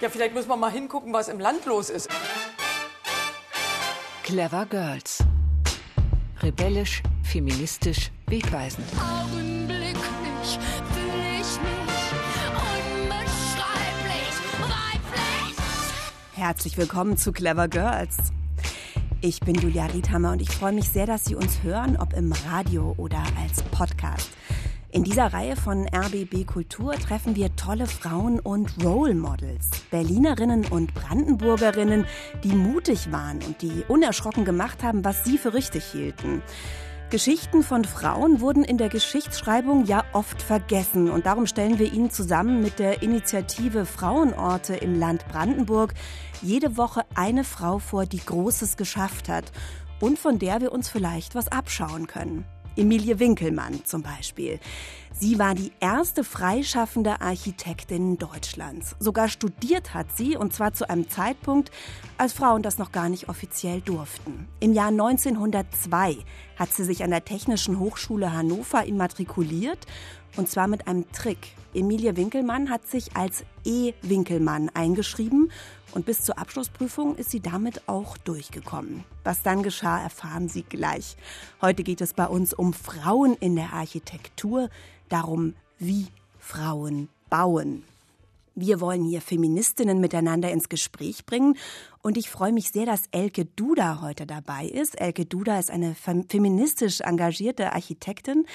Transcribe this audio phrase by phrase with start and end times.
[0.00, 2.08] Ja, vielleicht muss man mal hingucken, was im Land los ist.
[4.22, 5.22] Clever Girls.
[6.40, 8.86] Rebellisch, feministisch, wegweisend.
[8.98, 10.58] Augenblicklich
[10.94, 12.00] fühle ich mich
[13.10, 15.56] unbeschreiblich weiblich.
[16.32, 18.16] Herzlich willkommen zu Clever Girls.
[19.20, 22.32] Ich bin Julia Riedhammer und ich freue mich sehr, dass Sie uns hören, ob im
[22.48, 24.30] Radio oder als Podcast.
[24.92, 30.94] In dieser Reihe von RBB Kultur treffen wir tolle Frauen und Role Models, Berlinerinnen und
[30.94, 32.06] Brandenburgerinnen,
[32.42, 36.42] die mutig waren und die unerschrocken gemacht haben, was sie für richtig hielten.
[37.08, 42.10] Geschichten von Frauen wurden in der Geschichtsschreibung ja oft vergessen und darum stellen wir Ihnen
[42.10, 45.94] zusammen mit der Initiative Frauenorte im Land Brandenburg
[46.42, 49.52] jede Woche eine Frau vor, die Großes geschafft hat
[50.00, 52.44] und von der wir uns vielleicht was abschauen können.
[52.76, 54.60] Emilie Winkelmann zum Beispiel.
[55.12, 58.96] Sie war die erste freischaffende Architektin Deutschlands.
[59.00, 61.70] Sogar studiert hat sie, und zwar zu einem Zeitpunkt,
[62.16, 64.48] als Frauen das noch gar nicht offiziell durften.
[64.60, 66.16] Im Jahr 1902
[66.56, 69.86] hat sie sich an der Technischen Hochschule Hannover immatrikuliert,
[70.36, 71.48] und zwar mit einem Trick.
[71.74, 73.92] Emilie Winkelmann hat sich als E.
[74.02, 75.50] Winkelmann eingeschrieben
[75.92, 79.04] und bis zur Abschlussprüfung ist sie damit auch durchgekommen.
[79.24, 81.16] Was dann geschah, erfahren Sie gleich.
[81.60, 84.70] Heute geht es bei uns um Frauen in der Architektur,
[85.08, 86.06] darum, wie
[86.38, 87.84] Frauen bauen.
[88.54, 91.56] Wir wollen hier Feministinnen miteinander ins Gespräch bringen
[92.02, 95.00] und ich freue mich sehr, dass Elke Duda heute dabei ist.
[95.00, 98.46] Elke Duda ist eine feministisch engagierte Architektin.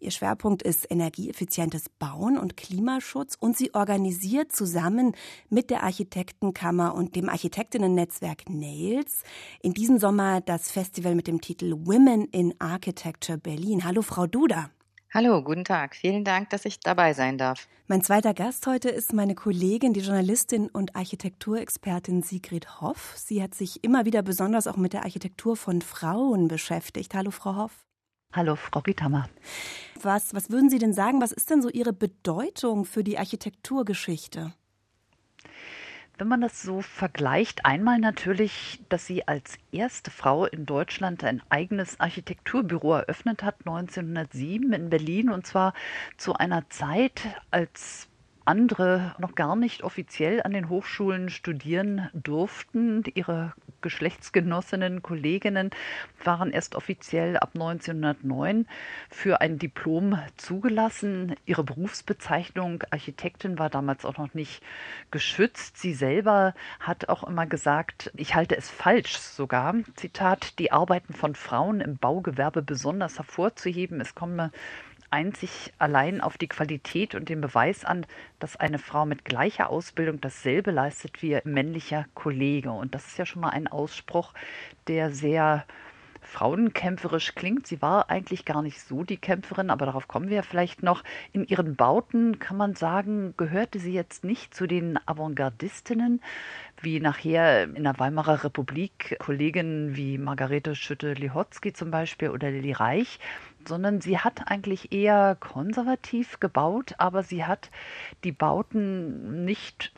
[0.00, 5.14] Ihr Schwerpunkt ist energieeffizientes Bauen und Klimaschutz und sie organisiert zusammen
[5.50, 9.22] mit der Architektenkammer und dem Architektinnen-Netzwerk Nails
[9.62, 13.84] in diesem Sommer das Festival mit dem Titel Women in Architecture Berlin.
[13.84, 14.70] Hallo, Frau Duda.
[15.16, 15.94] Hallo, guten Tag.
[15.94, 17.68] Vielen Dank, dass ich dabei sein darf.
[17.86, 23.14] Mein zweiter Gast heute ist meine Kollegin, die Journalistin und Architekturexpertin Sigrid Hoff.
[23.16, 27.14] Sie hat sich immer wieder besonders auch mit der Architektur von Frauen beschäftigt.
[27.14, 27.86] Hallo, Frau Hoff.
[28.32, 29.28] Hallo, Frau Riethammer.
[30.02, 31.20] Was, was würden Sie denn sagen?
[31.20, 34.52] Was ist denn so Ihre Bedeutung für die Architekturgeschichte?
[36.16, 41.42] Wenn man das so vergleicht, einmal natürlich, dass sie als erste Frau in Deutschland ein
[41.48, 45.74] eigenes Architekturbüro eröffnet hat, 1907 in Berlin, und zwar
[46.16, 48.08] zu einer Zeit, als
[48.44, 53.02] andere noch gar nicht offiziell an den Hochschulen studieren durften.
[53.14, 53.54] Ihre
[53.84, 55.68] Geschlechtsgenossinnen, Kolleginnen
[56.24, 58.66] waren erst offiziell ab 1909
[59.10, 61.36] für ein Diplom zugelassen.
[61.44, 64.62] Ihre Berufsbezeichnung Architektin war damals auch noch nicht
[65.10, 65.76] geschützt.
[65.76, 71.34] Sie selber hat auch immer gesagt, ich halte es falsch sogar, Zitat, die Arbeiten von
[71.34, 74.00] Frauen im Baugewerbe besonders hervorzuheben.
[74.00, 74.50] Es komme
[75.14, 78.04] einzig allein auf die Qualität und den Beweis an,
[78.40, 82.72] dass eine Frau mit gleicher Ausbildung dasselbe leistet wie ihr männlicher Kollege.
[82.72, 84.34] Und das ist ja schon mal ein Ausspruch,
[84.88, 85.64] der sehr
[86.20, 87.66] frauenkämpferisch klingt.
[87.66, 91.04] Sie war eigentlich gar nicht so die Kämpferin, aber darauf kommen wir vielleicht noch.
[91.32, 96.20] In ihren Bauten kann man sagen, gehörte sie jetzt nicht zu den Avantgardistinnen,
[96.80, 103.20] wie nachher in der Weimarer Republik Kolleginnen wie Margarete Schütte-Lihotzky zum Beispiel oder Lilly Reich,
[103.68, 107.70] sondern sie hat eigentlich eher konservativ gebaut, aber sie hat
[108.24, 109.92] die Bauten nicht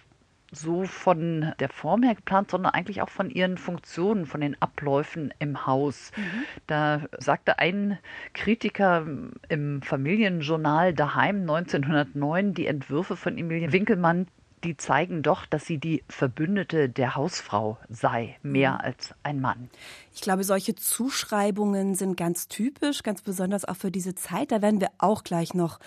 [0.52, 5.34] so von der Form her geplant, sondern eigentlich auch von ihren Funktionen, von den Abläufen
[5.38, 6.12] im Haus.
[6.16, 6.44] Mhm.
[6.66, 7.98] Da sagte ein
[8.32, 9.06] Kritiker
[9.48, 14.28] im Familienjournal daheim 1909, die Entwürfe von Emilie Winkelmann
[14.64, 18.80] die zeigen doch, dass sie die Verbündete der Hausfrau sei, mehr mhm.
[18.80, 19.70] als ein Mann.
[20.16, 24.50] Ich glaube, solche Zuschreibungen sind ganz typisch, ganz besonders auch für diese Zeit.
[24.50, 25.78] Da werden wir auch gleich noch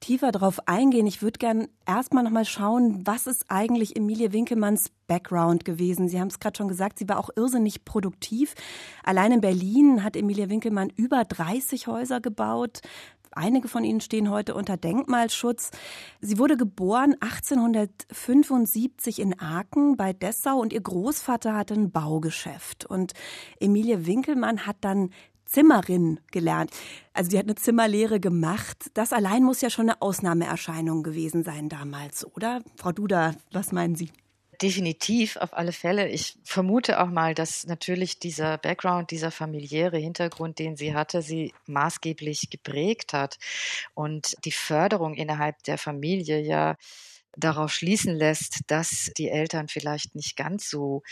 [0.00, 1.06] tiefer drauf eingehen.
[1.06, 6.08] Ich würde gern erstmal noch mal schauen, was ist eigentlich Emilie Winkelmanns Background gewesen?
[6.08, 8.56] Sie haben es gerade schon gesagt, sie war auch irrsinnig produktiv.
[9.04, 12.80] Allein in Berlin hat Emilie Winkelmann über 30 Häuser gebaut,
[13.36, 15.70] Einige von ihnen stehen heute unter Denkmalschutz.
[16.22, 22.86] Sie wurde geboren 1875 in Aachen bei Dessau und ihr Großvater hatte ein Baugeschäft.
[22.86, 23.12] Und
[23.60, 25.10] Emilie Winkelmann hat dann
[25.44, 26.70] Zimmerin gelernt.
[27.12, 28.90] Also sie hat eine Zimmerlehre gemacht.
[28.94, 32.62] Das allein muss ja schon eine Ausnahmeerscheinung gewesen sein damals, oder?
[32.76, 34.10] Frau Duda, was meinen Sie?
[34.62, 36.08] Definitiv, auf alle Fälle.
[36.08, 41.52] Ich vermute auch mal, dass natürlich dieser Background, dieser familiäre Hintergrund, den sie hatte, sie
[41.66, 43.38] maßgeblich geprägt hat
[43.94, 46.76] und die Förderung innerhalb der Familie ja
[47.36, 51.02] darauf schließen lässt, dass die Eltern vielleicht nicht ganz so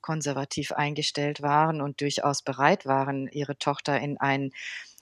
[0.00, 4.52] konservativ eingestellt waren und durchaus bereit waren, ihre Tochter in einen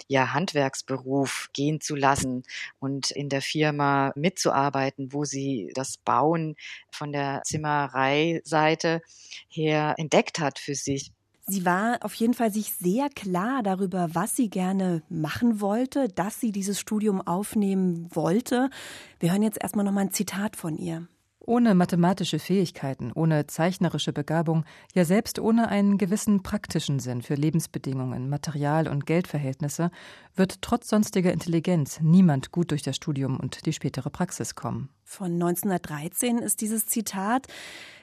[0.09, 2.43] ja, Handwerksberuf gehen zu lassen
[2.81, 6.57] und in der Firma mitzuarbeiten, wo sie das Bauen
[6.91, 9.03] von der Zimmereiseite
[9.49, 11.13] her entdeckt hat für sich.
[11.47, 16.39] Sie war auf jeden Fall sich sehr klar darüber, was sie gerne machen wollte, dass
[16.41, 18.71] sie dieses Studium aufnehmen wollte.
[19.19, 21.09] Wir hören jetzt erstmal noch mal ein Zitat von ihr.
[21.53, 24.65] Ohne mathematische Fähigkeiten, ohne zeichnerische Begabung,
[24.95, 29.91] ja selbst ohne einen gewissen praktischen Sinn für Lebensbedingungen, Material- und Geldverhältnisse,
[30.35, 34.89] wird trotz sonstiger Intelligenz niemand gut durch das Studium und die spätere Praxis kommen.
[35.05, 37.49] Von 1913 ist dieses Zitat.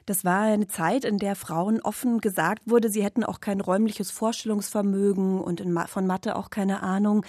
[0.05, 4.11] Das war eine Zeit, in der Frauen offen gesagt wurde, sie hätten auch kein räumliches
[4.11, 7.25] Vorstellungsvermögen und von Mathe auch keine Ahnung.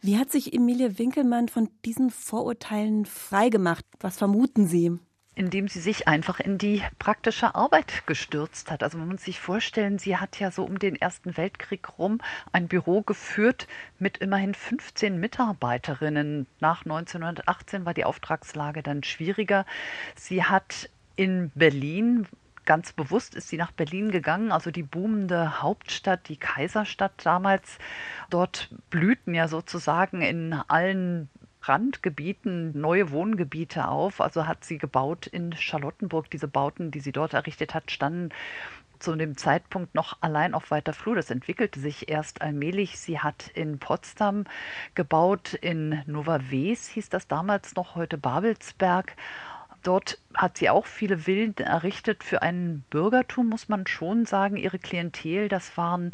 [0.00, 3.84] Wie hat sich Emilie Winkelmann von diesen Vorurteilen freigemacht?
[4.00, 4.98] Was vermuten Sie?
[5.34, 8.82] Indem sie sich einfach in die praktische Arbeit gestürzt hat.
[8.82, 12.20] Also man muss sich vorstellen, sie hat ja so um den Ersten Weltkrieg rum
[12.52, 13.66] ein Büro geführt
[13.98, 16.46] mit immerhin 15 Mitarbeiterinnen.
[16.60, 19.66] Nach 1918 war die Auftragslage dann schwieriger.
[20.14, 22.26] Sie hat in Berlin
[22.64, 27.78] ganz bewusst ist sie nach Berlin gegangen, also die boomende Hauptstadt, die Kaiserstadt damals.
[28.30, 31.28] Dort blühten ja sozusagen in allen
[31.68, 34.20] Randgebieten neue Wohngebiete auf.
[34.20, 36.30] Also hat sie gebaut in Charlottenburg.
[36.30, 38.30] Diese Bauten, die sie dort errichtet hat, standen
[38.98, 41.14] zu dem Zeitpunkt noch allein auf weiter Flur.
[41.14, 42.98] Das entwickelte sich erst allmählich.
[42.98, 44.44] Sie hat in Potsdam
[44.94, 49.14] gebaut, in Nova Ves hieß das damals noch, heute Babelsberg.
[49.82, 54.56] Dort hat sie auch viele Villen errichtet für ein Bürgertum, muss man schon sagen.
[54.56, 56.12] Ihre Klientel, das waren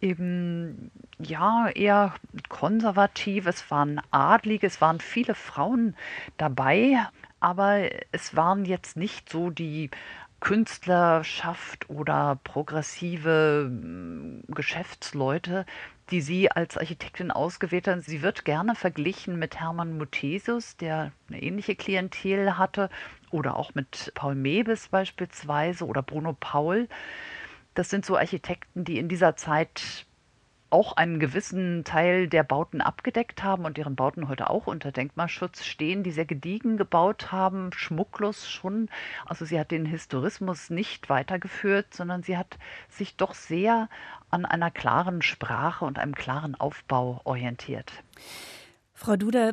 [0.00, 2.14] eben ja eher
[2.48, 5.96] konservativ, es waren Adlige, es waren viele Frauen
[6.36, 7.06] dabei,
[7.40, 9.90] aber es waren jetzt nicht so die
[10.40, 15.64] Künstlerschaft oder progressive hm, Geschäftsleute,
[16.10, 18.04] die sie als Architektin ausgewählt hat.
[18.04, 22.90] Sie wird gerne verglichen mit Hermann Muthesius, der eine ähnliche Klientel hatte,
[23.30, 26.88] oder auch mit Paul Mebes beispielsweise oder Bruno Paul.
[27.76, 30.06] Das sind so Architekten, die in dieser Zeit
[30.70, 35.64] auch einen gewissen Teil der Bauten abgedeckt haben und deren Bauten heute auch unter Denkmalschutz
[35.64, 38.88] stehen, die sehr gediegen gebaut haben, schmucklos schon.
[39.26, 42.58] Also sie hat den Historismus nicht weitergeführt, sondern sie hat
[42.88, 43.90] sich doch sehr
[44.30, 47.92] an einer klaren Sprache und einem klaren Aufbau orientiert.
[48.94, 49.52] Frau Duda,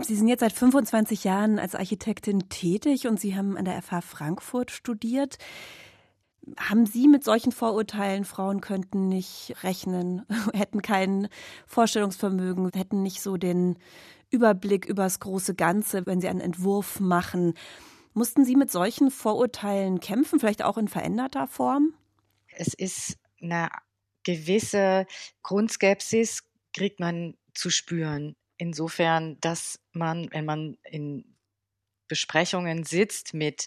[0.00, 4.02] Sie sind jetzt seit 25 Jahren als Architektin tätig und Sie haben an der FH
[4.02, 5.38] Frankfurt studiert.
[6.58, 11.28] Haben Sie mit solchen Vorurteilen, Frauen könnten nicht rechnen, hätten kein
[11.66, 13.78] Vorstellungsvermögen, hätten nicht so den
[14.30, 17.54] Überblick übers große Ganze, wenn sie einen Entwurf machen?
[18.14, 21.94] Mussten Sie mit solchen Vorurteilen kämpfen, vielleicht auch in veränderter Form?
[22.54, 23.70] Es ist eine
[24.24, 25.06] gewisse
[25.42, 26.42] Grundskepsis,
[26.74, 28.36] kriegt man zu spüren.
[28.56, 31.31] Insofern, dass man, wenn man in
[32.12, 33.66] Besprechungen sitzt mit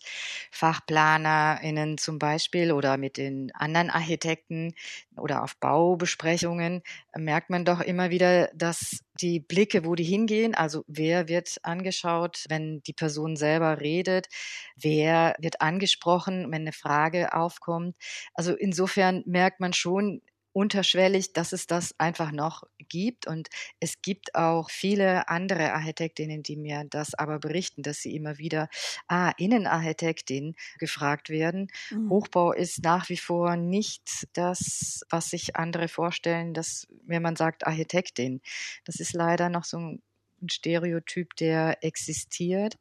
[0.51, 4.75] FachplanerInnen zum Beispiel oder mit den anderen Architekten
[5.17, 6.83] oder auf Baubesprechungen,
[7.17, 12.45] merkt man doch immer wieder, dass die Blicke, wo die hingehen, also wer wird angeschaut,
[12.49, 14.27] wenn die Person selber redet,
[14.75, 17.95] wer wird angesprochen, wenn eine Frage aufkommt.
[18.35, 20.21] Also insofern merkt man schon,
[20.55, 23.27] unterschwellig, dass es das einfach noch gibt.
[23.27, 23.49] Und
[23.81, 28.69] es gibt auch viele andere Architektinnen, die mir das aber berichten, dass sie immer wieder
[29.09, 31.67] ah, Innenarchitektin gefragt werden.
[31.91, 32.09] Mhm.
[32.09, 37.67] Hochbau ist nach wie vor nicht das, was sich andere vorstellen, dass, wenn man sagt
[37.67, 38.41] Architektin,
[38.85, 40.01] das ist leider noch so ein
[40.41, 42.77] ein Stereotyp, der existiert.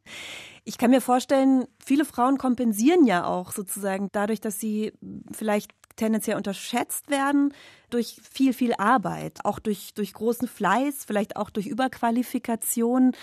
[0.65, 4.91] Ich kann mir vorstellen, viele Frauen kompensieren ja auch sozusagen dadurch, dass sie
[5.31, 7.53] vielleicht tendenziell unterschätzt werden
[7.89, 13.13] durch viel, viel Arbeit, auch durch, durch großen Fleiß, vielleicht auch durch Überqualifikation.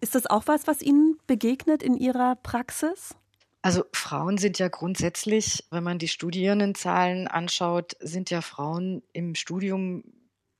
[0.00, 3.14] Ist das auch was, was Ihnen begegnet in Ihrer Praxis?
[3.62, 10.04] Also Frauen sind ja grundsätzlich, wenn man die Studierendenzahlen anschaut, sind ja Frauen im Studium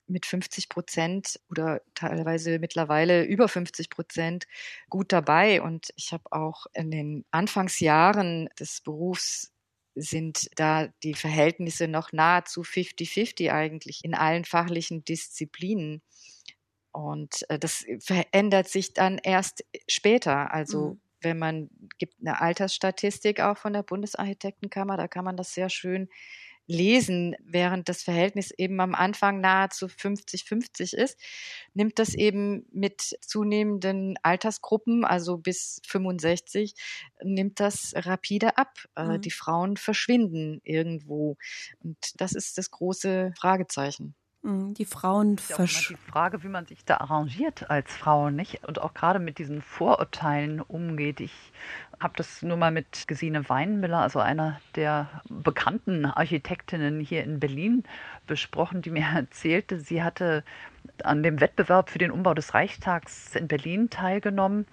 [0.07, 4.47] mit 50 Prozent oder teilweise mittlerweile über 50 Prozent
[4.89, 5.61] gut dabei.
[5.61, 9.51] Und ich habe auch in den Anfangsjahren des Berufs
[9.95, 16.01] sind da die Verhältnisse noch nahezu 50-50 eigentlich in allen fachlichen Disziplinen.
[16.91, 20.53] Und äh, das verändert sich dann erst später.
[20.53, 21.01] Also mhm.
[21.21, 26.09] wenn man gibt eine Altersstatistik auch von der Bundesarchitektenkammer, da kann man das sehr schön
[26.67, 31.19] lesen, während das Verhältnis eben am Anfang nahezu 50-50 ist,
[31.73, 36.73] nimmt das eben mit zunehmenden Altersgruppen, also bis 65,
[37.23, 38.73] nimmt das rapide ab.
[38.95, 39.21] Äh, mhm.
[39.21, 41.37] Die Frauen verschwinden irgendwo.
[41.79, 44.15] Und das ist das große Fragezeichen.
[44.45, 48.63] Mhm, die Frauen ja die Frage, wie man sich da arrangiert als Frau, nicht?
[48.67, 51.19] Und auch gerade mit diesen Vorurteilen umgeht.
[51.19, 51.33] Ich
[51.99, 57.83] habe das nur mal mit Gesine Weinmiller, also einer der bekannten Architektinnen hier in Berlin,
[58.27, 60.43] besprochen, die mir erzählte, sie hatte
[61.03, 64.67] an dem Wettbewerb für den Umbau des Reichstags in Berlin teilgenommen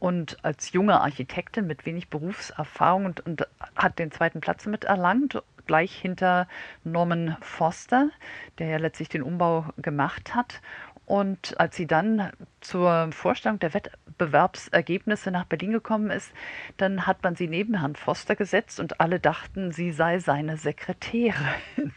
[0.00, 3.46] und als junge Architektin mit wenig Berufserfahrung und, und
[3.76, 6.48] hat den zweiten Platz miterlangt gleich hinter
[6.84, 8.10] Norman Foster,
[8.58, 10.60] der ja letztlich den Umbau gemacht hat.
[11.06, 16.32] Und als sie dann zur Vorstellung der Wettbewerbsergebnisse nach Berlin gekommen ist,
[16.78, 21.34] dann hat man sie neben Herrn Foster gesetzt und alle dachten, sie sei seine Sekretärin.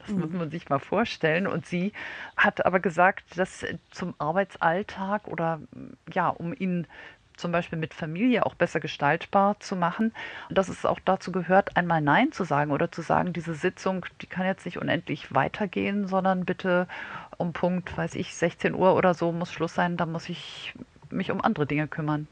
[0.00, 1.46] Das muss man sich mal vorstellen.
[1.46, 1.92] Und sie
[2.36, 5.60] hat aber gesagt, dass zum Arbeitsalltag oder
[6.12, 6.88] ja, um ihn
[7.40, 10.12] zum Beispiel mit Familie auch besser gestaltbar zu machen.
[10.50, 14.26] dass es auch dazu gehört, einmal Nein zu sagen oder zu sagen, diese Sitzung, die
[14.26, 16.86] kann jetzt nicht unendlich weitergehen, sondern bitte
[17.38, 20.74] um Punkt, weiß ich, 16 Uhr oder so muss Schluss sein, da muss ich
[21.10, 22.28] mich um andere Dinge kümmern.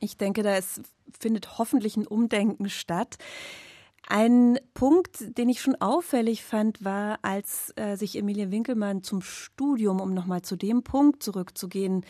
[0.00, 0.82] Ich denke, da ist,
[1.18, 3.18] findet hoffentlich ein Umdenken statt.
[4.08, 10.00] Ein Punkt, den ich schon auffällig fand, war, als äh, sich Emilie Winkelmann zum Studium,
[10.00, 12.04] um nochmal zu dem Punkt zurückzugehen,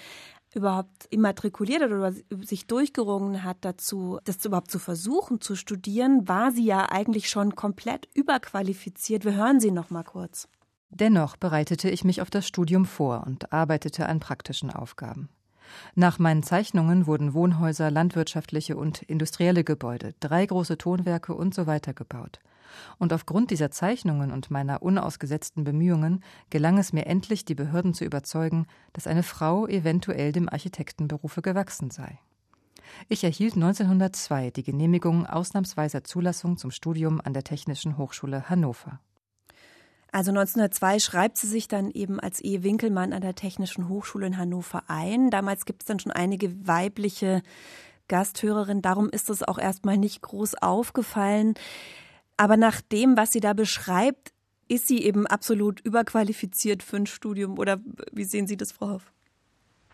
[0.54, 6.64] überhaupt immatrikuliert oder sich durchgerungen hat dazu, das überhaupt zu versuchen zu studieren, war sie
[6.64, 9.24] ja eigentlich schon komplett überqualifiziert.
[9.24, 10.48] Wir hören sie noch mal kurz.
[10.90, 15.28] Dennoch bereitete ich mich auf das Studium vor und arbeitete an praktischen Aufgaben.
[15.94, 21.94] Nach meinen Zeichnungen wurden Wohnhäuser, landwirtschaftliche und industrielle Gebäude, drei große Tonwerke und so weiter
[21.94, 22.40] gebaut.
[22.98, 28.04] Und aufgrund dieser Zeichnungen und meiner unausgesetzten Bemühungen gelang es mir endlich, die Behörden zu
[28.04, 32.18] überzeugen, dass eine Frau eventuell dem Architektenberufe gewachsen sei.
[33.08, 39.00] Ich erhielt 1902 die Genehmigung ausnahmsweiser Zulassung zum Studium an der Technischen Hochschule Hannover.
[40.12, 44.36] Also 1902 schreibt sie sich dann eben als Ehe Winkelmann an der Technischen Hochschule in
[44.36, 45.30] Hannover ein.
[45.30, 47.42] Damals gibt es dann schon einige weibliche
[48.08, 48.82] Gasthörerinnen.
[48.82, 51.54] Darum ist es auch erstmal nicht groß aufgefallen.
[52.40, 54.32] Aber nach dem, was sie da beschreibt,
[54.66, 57.58] ist sie eben absolut überqualifiziert für ein Studium.
[57.58, 57.80] Oder
[58.12, 59.12] wie sehen Sie das, Frau Hoff?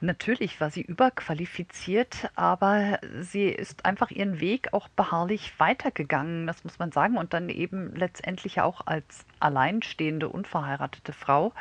[0.01, 6.79] Natürlich war sie überqualifiziert, aber sie ist einfach ihren Weg auch beharrlich weitergegangen, das muss
[6.79, 11.53] man sagen, und dann eben letztendlich auch als alleinstehende, unverheiratete Frau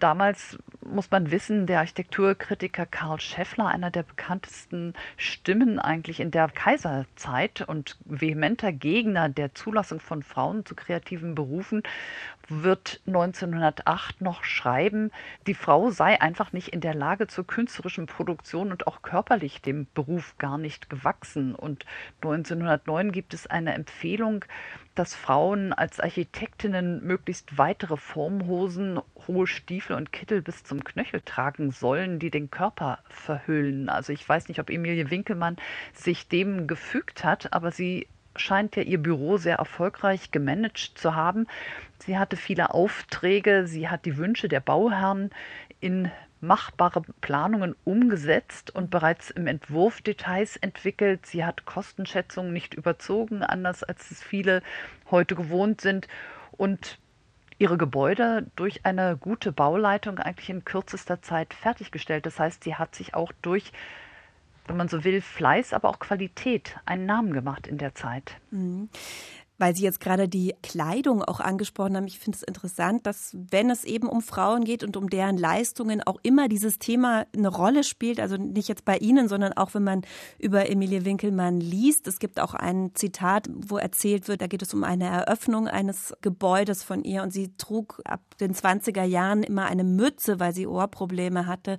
[0.00, 6.48] Damals muss man wissen, der Architekturkritiker Karl Scheffler, einer der bekanntesten Stimmen eigentlich in der
[6.48, 11.82] Kaiserzeit und vehementer Gegner der Zulassung von Frauen zu kreativen Berufen,
[12.48, 15.10] wird 1908 noch schreiben,
[15.46, 19.86] die Frau sei einfach nicht in der Lage zur künstlerischen Produktion und auch körperlich dem
[19.94, 21.54] Beruf gar nicht gewachsen.
[21.54, 21.84] Und
[22.22, 24.44] 1909 gibt es eine Empfehlung,
[24.94, 31.72] dass Frauen als Architektinnen möglichst weitere Formhosen, hohe Stiefel und Kittel bis zum Knöchel tragen
[31.72, 33.88] sollen, die den Körper verhüllen.
[33.88, 35.56] Also ich weiß nicht, ob Emilie Winkelmann
[35.92, 41.46] sich dem gefügt hat, aber sie scheint ja ihr Büro sehr erfolgreich gemanagt zu haben.
[41.98, 45.30] Sie hatte viele Aufträge, sie hat die Wünsche der Bauherren
[45.80, 46.10] in
[46.40, 51.26] machbare Planungen umgesetzt und bereits im Entwurf Details entwickelt.
[51.26, 54.62] Sie hat Kostenschätzungen nicht überzogen, anders als es viele
[55.10, 56.06] heute gewohnt sind.
[56.52, 56.98] Und
[57.58, 62.26] ihre Gebäude durch eine gute Bauleitung eigentlich in kürzester Zeit fertiggestellt.
[62.26, 63.72] Das heißt, sie hat sich auch durch,
[64.66, 68.36] wenn man so will, Fleiß, aber auch Qualität einen Namen gemacht in der Zeit.
[68.50, 68.88] Mhm
[69.58, 72.06] weil Sie jetzt gerade die Kleidung auch angesprochen haben.
[72.06, 76.02] Ich finde es interessant, dass wenn es eben um Frauen geht und um deren Leistungen
[76.02, 79.84] auch immer dieses Thema eine Rolle spielt, also nicht jetzt bei Ihnen, sondern auch wenn
[79.84, 80.02] man
[80.38, 82.08] über Emilie Winkelmann liest.
[82.08, 86.14] Es gibt auch ein Zitat, wo erzählt wird, da geht es um eine Eröffnung eines
[86.20, 90.66] Gebäudes von ihr und sie trug ab den 20er Jahren immer eine Mütze, weil sie
[90.66, 91.78] Ohrprobleme hatte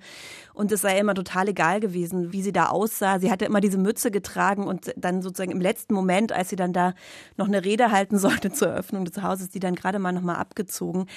[0.54, 3.20] und es sei immer total egal gewesen, wie sie da aussah.
[3.20, 6.72] Sie hatte immer diese Mütze getragen und dann sozusagen im letzten Moment, als sie dann
[6.72, 6.94] da
[7.38, 11.08] noch eine Rede halten sollte zur Eröffnung des Hauses, die dann gerade mal nochmal abgezogen.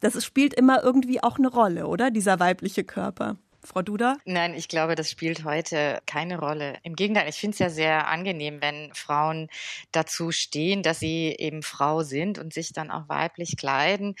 [0.00, 2.10] Das spielt immer irgendwie auch eine Rolle, oder?
[2.10, 3.36] Dieser weibliche Körper.
[3.64, 4.18] Frau Duda?
[4.24, 6.76] Nein, ich glaube, das spielt heute keine Rolle.
[6.82, 9.48] Im Gegenteil, ich finde es ja sehr angenehm, wenn Frauen
[9.90, 14.14] dazu stehen, dass sie eben Frau sind und sich dann auch weiblich kleiden.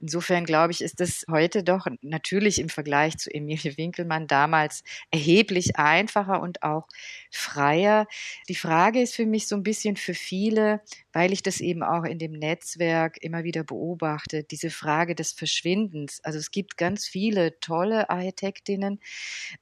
[0.00, 5.76] Insofern glaube ich, ist es heute doch natürlich im Vergleich zu Emilie Winkelmann damals erheblich
[5.76, 6.86] einfacher und auch
[7.30, 8.06] freier.
[8.48, 10.80] Die Frage ist für mich so ein bisschen für viele,
[11.12, 16.20] weil ich das eben auch in dem Netzwerk immer wieder beobachte, diese Frage des Verschwindens.
[16.22, 19.00] Also es gibt ganz viele tolle Architektinnen,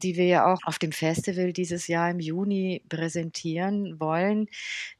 [0.02, 4.48] die wir ja auch auf dem Festival dieses Jahr im Juni präsentieren wollen,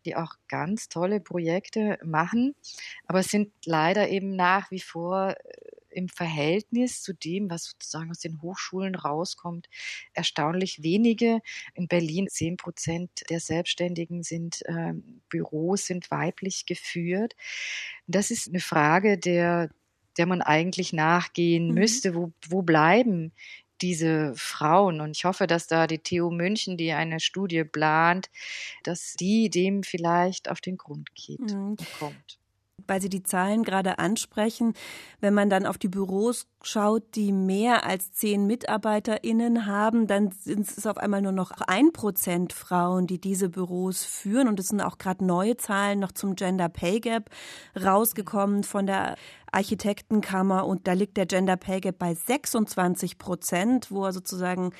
[0.05, 2.55] die auch ganz tolle Projekte machen.
[3.07, 5.35] Aber es sind leider eben nach wie vor äh,
[5.91, 9.69] im Verhältnis zu dem, was sozusagen aus den Hochschulen rauskommt,
[10.13, 11.41] erstaunlich wenige.
[11.75, 14.93] In Berlin zehn Prozent der Selbstständigen sind äh,
[15.31, 17.35] Büros sind weiblich geführt.
[18.07, 19.71] Das ist eine Frage, der
[20.19, 21.75] der man eigentlich nachgehen mhm.
[21.75, 22.15] müsste.
[22.15, 23.33] Wo, wo bleiben
[23.83, 25.01] diese Frauen.
[25.01, 28.31] Und ich hoffe, dass da die TU München, die eine Studie plant,
[28.85, 31.77] dass die dem vielleicht auf den Grund geht mhm.
[31.99, 32.39] kommt
[32.87, 34.75] weil Sie die Zahlen gerade ansprechen,
[35.21, 40.69] wenn man dann auf die Büros schaut, die mehr als zehn MitarbeiterInnen haben, dann sind
[40.69, 44.49] es auf einmal nur noch ein Prozent Frauen, die diese Büros führen.
[44.49, 47.31] Und es sind auch gerade neue Zahlen noch zum Gender Pay Gap
[47.81, 49.17] rausgekommen von der
[49.53, 50.67] Architektenkammer.
[50.67, 54.73] Und da liegt der Gender Pay Gap bei 26 Prozent, wo er sozusagen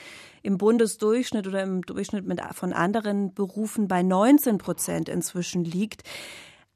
[0.43, 6.03] im Bundesdurchschnitt oder im Durchschnitt mit, von anderen Berufen bei 19 Prozent inzwischen liegt.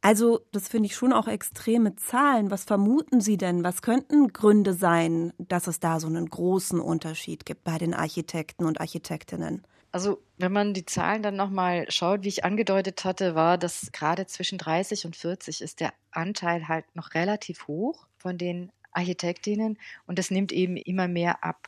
[0.02, 2.50] Also, das finde ich schon auch extreme Zahlen.
[2.50, 3.64] Was vermuten Sie denn?
[3.64, 8.64] Was könnten Gründe sein, dass es da so einen großen Unterschied gibt bei den Architekten
[8.64, 9.62] und Architektinnen?
[9.92, 14.26] Also, wenn man die Zahlen dann nochmal schaut, wie ich angedeutet hatte, war, dass gerade
[14.26, 20.18] zwischen 30 und 40 ist der Anteil halt noch relativ hoch von den Architektinnen und
[20.18, 21.66] das nimmt eben immer mehr ab.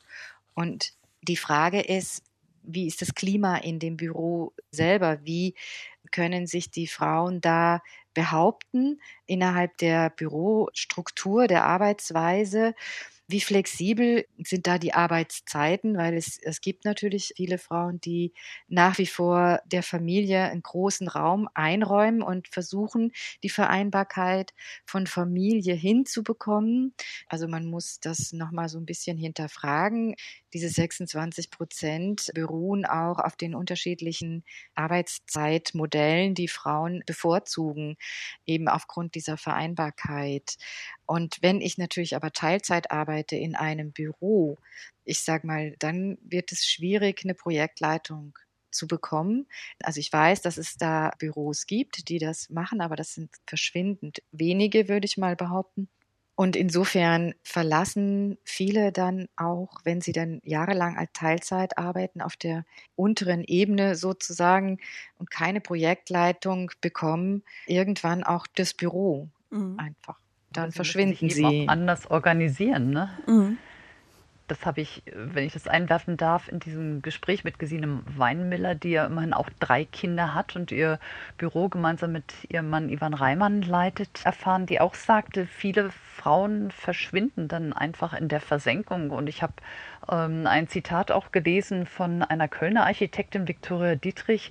[0.55, 2.23] Und die Frage ist,
[2.63, 5.19] wie ist das Klima in dem Büro selber?
[5.25, 5.55] Wie
[6.13, 7.81] können sich die Frauen da
[8.15, 12.75] behaupten innerhalb der Bürostruktur, der Arbeitsweise?
[13.29, 15.97] Wie flexibel sind da die Arbeitszeiten?
[15.97, 18.33] Weil es, es gibt natürlich viele Frauen, die
[18.69, 24.53] nach wie vor der Familie einen großen Raum einräumen und versuchen, die Vereinbarkeit
[24.85, 26.95] von Familie hinzubekommen.
[27.29, 30.15] Also man muss das nochmal so ein bisschen hinterfragen.
[30.55, 34.45] Diese 26 Prozent beruhen auch auf den unterschiedlichen
[34.75, 37.97] Arbeitszeitmodellen, die Frauen bevorzugen,
[38.47, 40.57] eben aufgrund dieser Vereinbarkeit.
[41.07, 44.59] Und wenn ich natürlich aber Teilzeit arbeite in einem Büro,
[45.05, 48.39] ich sag mal, dann wird es schwierig, eine Projektleitung
[48.71, 49.47] zu bekommen.
[49.83, 54.23] Also ich weiß, dass es da Büros gibt, die das machen, aber das sind verschwindend
[54.33, 55.89] wenige, würde ich mal behaupten.
[56.35, 62.65] Und insofern verlassen viele dann auch, wenn sie dann jahrelang als Teilzeit arbeiten, auf der
[62.97, 64.79] unteren Ebene sozusagen
[65.19, 69.79] und keine Projektleitung bekommen, irgendwann auch das Büro mhm.
[69.79, 70.19] einfach
[70.53, 71.45] dann sie verschwinden sie.
[71.45, 73.11] Auch anders organisieren, ne?
[73.27, 73.59] Mhm.
[74.53, 78.91] Das habe ich, wenn ich das einwerfen darf, in diesem Gespräch mit Gesine Weinmiller, die
[78.91, 81.01] ja immerhin auch drei Kinder hat und ihr
[81.39, 87.49] Büro gemeinsam mit ihrem Mann Ivan Reimann leitet, erfahren, die auch sagte, viele Frauen verschwinden
[87.49, 89.09] dann einfach in der Versenkung.
[89.09, 89.55] Und ich habe
[90.11, 94.51] ähm, ein Zitat auch gelesen von einer Kölner Architektin, Viktoria Dietrich,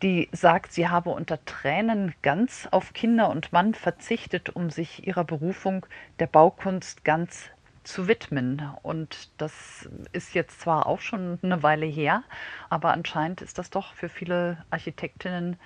[0.00, 5.24] die sagt, sie habe unter Tränen ganz auf Kinder und Mann verzichtet, um sich ihrer
[5.24, 5.84] Berufung
[6.20, 7.50] der Baukunst ganz
[7.86, 8.62] zu widmen.
[8.82, 12.22] Und das ist jetzt zwar auch schon eine Weile her,
[12.68, 15.56] aber anscheinend ist das doch für viele Architektinnen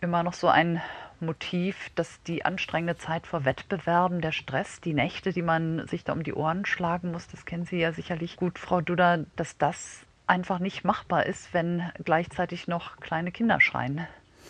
[0.00, 0.80] immer noch so ein
[1.20, 6.12] Motiv, dass die anstrengende Zeit vor Wettbewerben, der Stress, die Nächte, die man sich da
[6.12, 10.06] um die Ohren schlagen muss, das kennen Sie ja sicherlich gut, Frau Duda, dass das
[10.28, 14.06] einfach nicht machbar ist, wenn gleichzeitig noch kleine Kinder schreien.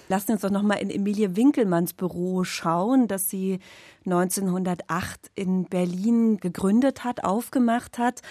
[0.09, 3.61] Lassen Sie uns doch noch mal in Emilie Winkelmanns Büro schauen, das sie
[4.07, 8.23] 1908 in Berlin gegründet hat, aufgemacht hat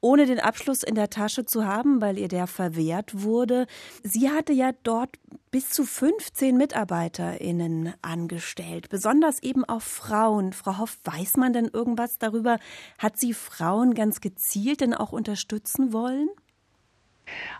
[0.00, 3.66] ohne den Abschluss in der Tasche zu haben, weil ihr der verwehrt wurde.
[4.02, 5.10] Sie hatte ja dort
[5.50, 10.52] bis zu 15 MitarbeiterInnen angestellt, besonders eben auch Frauen.
[10.52, 12.58] Frau Hoff, weiß man denn irgendwas darüber?
[12.98, 16.30] Hat sie Frauen ganz gezielt denn auch unterstützen wollen?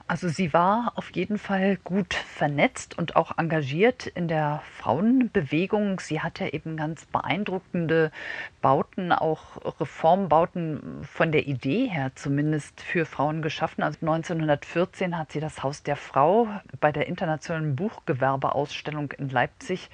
[0.07, 6.01] Also sie war auf jeden Fall gut vernetzt und auch engagiert in der Frauenbewegung.
[6.01, 8.11] Sie hat ja eben ganz beeindruckende
[8.61, 13.83] Bauten, auch Reformbauten von der Idee her zumindest für Frauen geschaffen.
[13.85, 16.49] Also 1914 hat sie das Haus der Frau
[16.81, 19.91] bei der Internationalen Buchgewerbeausstellung in Leipzig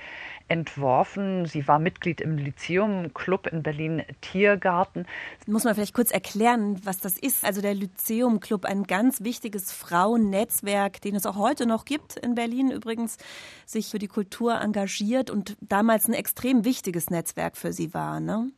[0.48, 1.46] entworfen.
[1.46, 5.06] Sie war Mitglied im Lyzeum Club in Berlin Tiergarten.
[5.46, 7.44] Muss man vielleicht kurz erklären, was das ist?
[7.44, 12.34] Also der Lyzeum Club, ein ganz wichtiges Frauennetzwerk, den es auch heute noch gibt in
[12.34, 13.18] Berlin übrigens,
[13.64, 18.50] sich für die Kultur engagiert und damals ein extrem wichtiges Netzwerk für sie war, ne?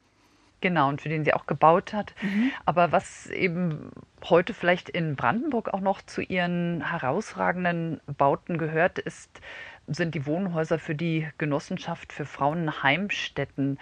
[0.61, 2.15] Genau, und für den sie auch gebaut hat.
[2.21, 2.51] Mhm.
[2.65, 3.91] Aber was eben
[4.25, 9.41] heute vielleicht in Brandenburg auch noch zu ihren herausragenden Bauten gehört, ist,
[9.89, 13.79] sind die Wohnhäuser für die Genossenschaft für Frauenheimstätten.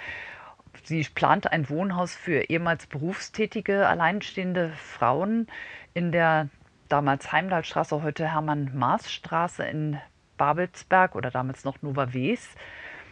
[0.84, 5.46] Sie plante ein Wohnhaus für ehemals berufstätige, alleinstehende Frauen
[5.94, 6.48] in der
[6.88, 9.98] damals Heimdallstraße, heute Hermann-Maas-Straße in
[10.36, 12.54] Babelsberg oder damals noch Nova Wes.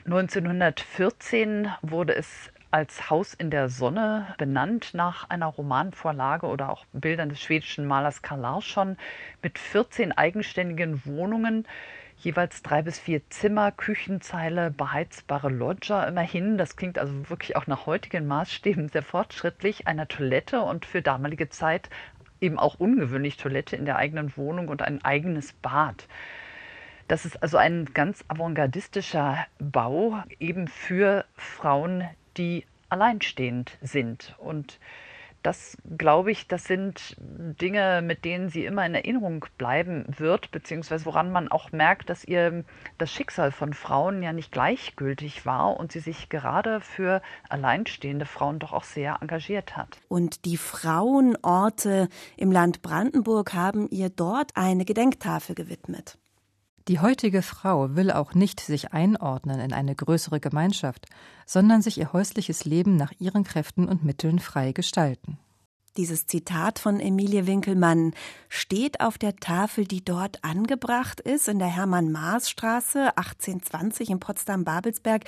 [0.05, 7.29] 1914 wurde es als Haus in der Sonne benannt nach einer Romanvorlage oder auch Bildern
[7.29, 8.97] des schwedischen Malers Karl Larsson
[9.43, 11.69] mit 14 eigenständigen Wohnungen,
[12.17, 16.59] jeweils drei bis vier Zimmer, Küchenzeile, beheizbare Loggia immerhin.
[16.59, 19.87] Das klingt also wirklich auch nach heutigen Maßstäben sehr fortschrittlich.
[19.87, 21.91] Einer Toilette und für damalige Zeit
[22.41, 26.09] eben auch ungewöhnlich Toilette in der eigenen Wohnung und ein eigenes Bad.
[27.07, 34.35] Das ist also ein ganz avantgardistischer Bau eben für Frauen, die alleinstehend sind.
[34.39, 34.79] Und
[35.45, 41.05] das glaube ich, das sind Dinge, mit denen sie immer in Erinnerung bleiben wird, beziehungsweise
[41.05, 42.65] woran man auch merkt, dass ihr
[42.97, 47.21] das Schicksal von Frauen ja nicht gleichgültig war und sie sich gerade für
[47.51, 49.99] alleinstehende Frauen doch auch sehr engagiert hat.
[50.09, 56.17] Und die Frauenorte im Land Brandenburg haben ihr dort eine Gedenktafel gewidmet.
[56.87, 61.07] Die heutige Frau will auch nicht sich einordnen in eine größere Gemeinschaft,
[61.47, 65.39] sondern sich ihr häusliches Leben nach ihren Kräften und Mitteln frei gestalten.
[65.97, 68.13] Dieses Zitat von Emilie Winkelmann
[68.51, 75.25] steht auf der Tafel, die dort angebracht ist, in der Hermann-Maas-Straße 1820 in Potsdam-Babelsberg.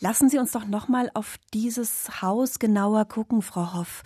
[0.00, 4.02] Lassen Sie uns doch noch mal auf dieses Haus genauer gucken, Frau Hoff.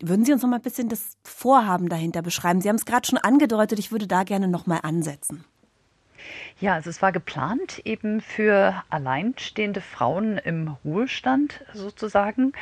[0.00, 2.60] Würden Sie uns noch mal ein bisschen das Vorhaben dahinter beschreiben?
[2.60, 5.44] Sie haben es gerade schon angedeutet, ich würde da gerne noch mal ansetzen.
[6.60, 12.52] Ja, also es war geplant eben für alleinstehende Frauen im Ruhestand sozusagen.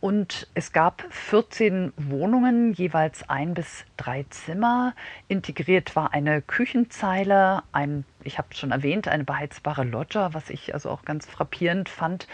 [0.00, 4.94] Und es gab 14 Wohnungen, jeweils ein bis drei Zimmer.
[5.26, 10.72] Integriert war eine Küchenzeile, ein, ich habe es schon erwähnt, eine beheizbare Loggia, was ich
[10.72, 12.28] also auch ganz frappierend fand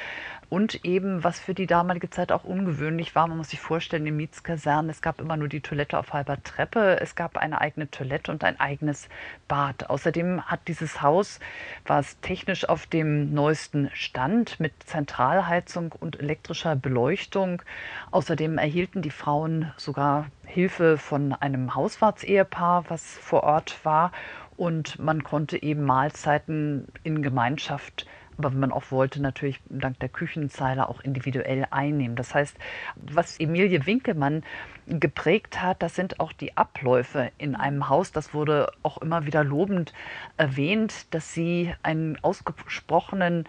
[0.50, 4.16] und eben, was für die damalige Zeit auch ungewöhnlich war, man muss sich vorstellen, in
[4.16, 8.30] Mietskasernen, es gab immer nur die Toilette auf halber Treppe, es gab eine eigene Toilette
[8.30, 9.08] und ein eigenes
[9.48, 9.90] Bad.
[9.90, 11.40] Außerdem hat dieses Haus,
[11.86, 17.62] war es technisch auf dem neuesten Stand mit Zentralheizung und elektrischer Beleuchtung.
[18.10, 24.12] Außerdem erhielten die Frauen sogar Hilfe von einem Hausfahrtsehepaar, was vor Ort war.
[24.56, 28.06] Und man konnte eben Mahlzeiten in Gemeinschaft
[28.38, 32.16] aber wenn man auch wollte, natürlich dank der Küchenzeile auch individuell einnehmen.
[32.16, 32.56] Das heißt,
[32.96, 34.42] was Emilie Winkelmann
[34.86, 38.12] geprägt hat, das sind auch die Abläufe in einem Haus.
[38.12, 39.92] Das wurde auch immer wieder lobend
[40.36, 43.44] erwähnt, dass sie einen ausgesprochenen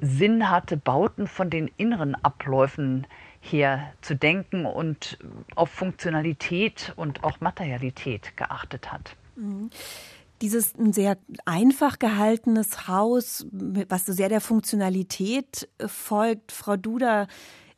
[0.00, 3.06] Sinn hatte, Bauten von den inneren Abläufen
[3.40, 5.18] her zu denken und
[5.54, 9.16] auf Funktionalität und auch Materialität geachtet hat.
[9.36, 9.70] Mhm
[10.42, 16.52] dieses ein sehr einfach gehaltenes Haus, was so sehr der Funktionalität äh, folgt.
[16.52, 17.26] Frau Duda,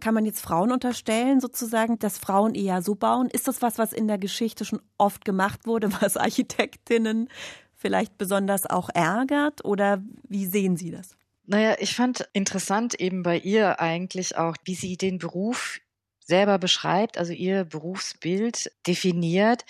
[0.00, 3.28] kann man jetzt Frauen unterstellen, sozusagen, dass Frauen eher so bauen?
[3.30, 7.28] Ist das was, was in der Geschichte schon oft gemacht wurde, was Architektinnen
[7.74, 9.64] vielleicht besonders auch ärgert?
[9.64, 11.16] Oder wie sehen Sie das?
[11.46, 15.80] Naja, ich fand interessant eben bei ihr eigentlich auch, wie sie den Beruf
[16.24, 19.64] selber beschreibt, also ihr Berufsbild definiert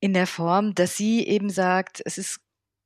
[0.00, 2.40] in der Form, dass sie eben sagt, es ist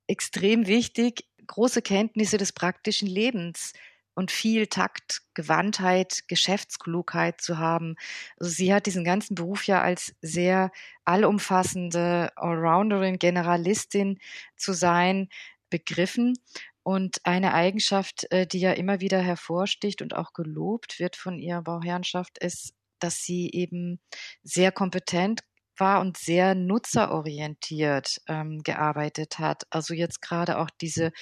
[0.06, 3.72] extrem wichtig, große Kenntnisse des praktischen Lebens
[4.14, 7.96] und viel Takt, Gewandtheit, Geschäftsklugheit zu haben.
[8.38, 10.70] Also sie hat diesen ganzen Beruf ja als sehr
[11.04, 14.18] allumfassende Allrounderin, Generalistin
[14.56, 15.28] zu sein,
[15.70, 16.34] begriffen.
[16.82, 21.62] Und eine Eigenschaft, äh, die ja immer wieder hervorsticht und auch gelobt wird von ihrer
[21.62, 24.00] Bauherrschaft, ist, dass sie eben
[24.42, 25.40] sehr kompetent,
[25.78, 29.64] war und sehr nutzerorientiert ähm, gearbeitet hat.
[29.70, 31.12] Also jetzt gerade auch diese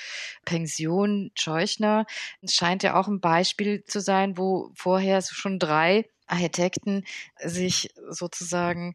[0.44, 2.06] Pension Scheuchner
[2.48, 7.04] scheint ja auch ein Beispiel zu sein, wo vorher schon drei Architekten
[7.38, 8.94] sich sozusagen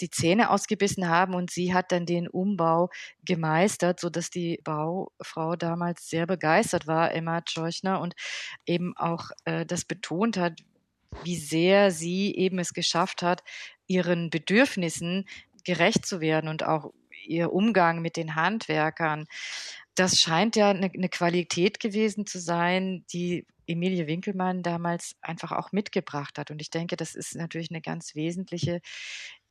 [0.00, 2.88] die Zähne ausgebissen haben und sie hat dann den Umbau
[3.24, 8.14] gemeistert, so dass die Baufrau damals sehr begeistert war, Emma Scheuchner, und
[8.64, 10.60] eben auch äh, das betont hat,
[11.24, 13.42] wie sehr sie eben es geschafft hat,
[13.86, 15.26] ihren Bedürfnissen
[15.64, 16.92] gerecht zu werden und auch
[17.26, 19.26] ihr Umgang mit den Handwerkern.
[19.94, 25.72] Das scheint ja eine, eine Qualität gewesen zu sein, die Emilie Winkelmann damals einfach auch
[25.72, 26.50] mitgebracht hat.
[26.50, 28.80] Und ich denke, das ist natürlich eine ganz wesentliche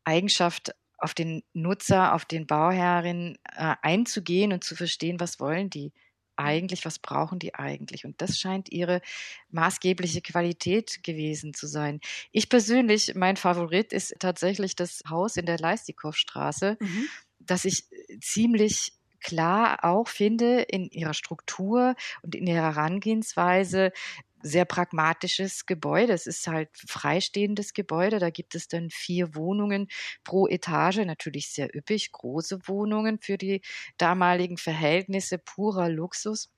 [0.03, 5.93] Eigenschaft, auf den Nutzer, auf den Bauherrin äh, einzugehen und zu verstehen, was wollen die
[6.37, 8.05] eigentlich, was brauchen die eigentlich?
[8.05, 9.01] Und das scheint ihre
[9.49, 11.99] maßgebliche Qualität gewesen zu sein.
[12.31, 17.07] Ich persönlich, mein Favorit ist tatsächlich das Haus in der Leistikow-Straße, mhm.
[17.39, 17.85] das ich
[18.21, 23.91] ziemlich klar auch finde in ihrer Struktur und in ihrer Herangehensweise
[24.47, 26.13] sehr pragmatisches Gebäude.
[26.13, 28.19] Es ist halt freistehendes Gebäude.
[28.19, 29.87] Da gibt es dann vier Wohnungen
[30.23, 33.61] pro Etage, natürlich sehr üppig, große Wohnungen für die
[33.97, 36.49] damaligen Verhältnisse, purer Luxus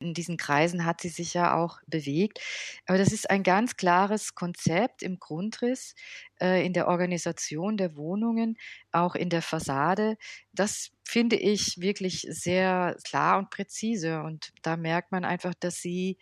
[0.00, 2.40] in diesen Kreisen hat sie sich ja auch bewegt.
[2.86, 5.94] Aber das ist ein ganz klares Konzept im Grundriss,
[6.40, 8.56] äh, in der Organisation der Wohnungen,
[8.92, 10.16] auch in der Fassade.
[10.52, 14.22] Das finde ich wirklich sehr klar und präzise.
[14.22, 16.18] Und da merkt man einfach, dass sie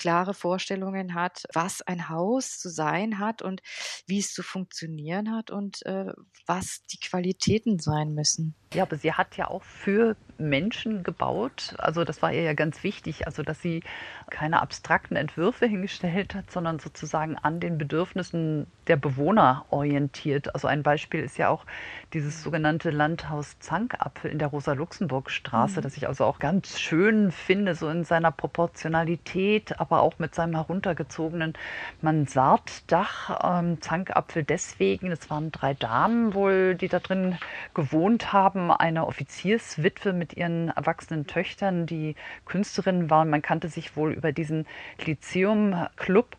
[0.00, 3.60] klare Vorstellungen hat, was ein Haus zu sein hat und
[4.06, 6.12] wie es zu funktionieren hat und äh,
[6.46, 8.54] was die Qualitäten sein müssen.
[8.72, 11.74] Ja, aber sie hat ja auch für Menschen gebaut.
[11.78, 13.82] Also das war ihr ja ganz wichtig, also dass sie
[14.30, 20.54] keine abstrakten Entwürfe hingestellt hat, sondern sozusagen an den Bedürfnissen der Bewohner orientiert.
[20.54, 21.66] Also ein Beispiel ist ja auch
[22.14, 25.82] dieses sogenannte Landhaus Zankapfel in der Rosa-Luxemburg-Straße, mhm.
[25.82, 30.54] das ich also auch ganz schön finde, so in seiner Proportionalität, aber auch mit seinem
[30.54, 31.54] heruntergezogenen
[32.00, 33.60] Mansarddach.
[33.60, 37.38] Ähm, Zankapfel deswegen, es waren drei Damen wohl, die da drin
[37.74, 43.30] gewohnt haben eine Offizierswitwe mit ihren erwachsenen Töchtern, die Künstlerinnen waren.
[43.30, 44.66] Man kannte sich wohl über diesen
[45.04, 46.36] Lyzeum-Club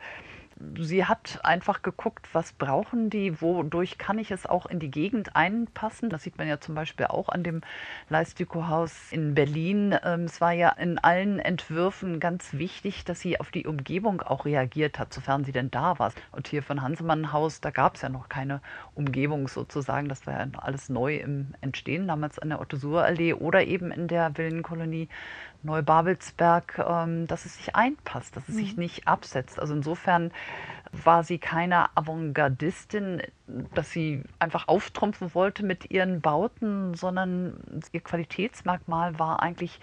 [0.80, 5.36] sie hat einfach geguckt, was brauchen die, wodurch kann ich es auch in die Gegend
[5.36, 6.10] einpassen.
[6.10, 7.62] Das sieht man ja zum Beispiel auch an dem
[8.10, 9.96] Leistikow-Haus in Berlin.
[10.04, 14.46] Ähm, es war ja in allen Entwürfen ganz wichtig, dass sie auf die Umgebung auch
[14.46, 16.14] reagiert hat, sofern sie denn da war.
[16.32, 18.62] Und hier von Hansemann-Haus, da gab es ja noch keine
[18.96, 20.10] Umgebung sozusagen.
[20.10, 24.38] Das war ja alles neu im Entstehen, damals an der Otto-Suhr-Allee oder eben in der
[24.38, 25.10] Villenkolonie
[25.64, 28.60] Neubabelsberg, ähm, dass es sich einpasst, dass es mhm.
[28.60, 29.60] sich nicht absetzt.
[29.60, 30.32] Also insofern
[30.92, 33.22] war sie keine Avantgardistin,
[33.74, 39.80] dass sie einfach auftrumpfen wollte mit ihren Bauten, sondern ihr Qualitätsmerkmal war eigentlich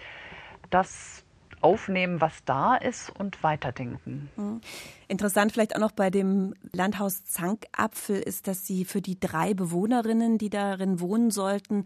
[0.71, 1.25] das
[1.61, 4.29] aufnehmen, was da ist und weiterdenken.
[4.37, 4.61] Mhm.
[5.09, 10.39] Interessant vielleicht auch noch bei dem Landhaus Zankapfel ist, dass sie für die drei Bewohnerinnen,
[10.39, 11.85] die darin wohnen sollten,